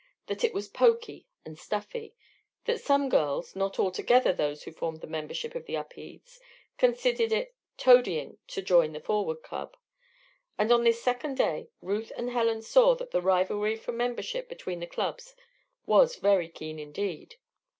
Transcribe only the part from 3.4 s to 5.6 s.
(not altogether those who formed the membership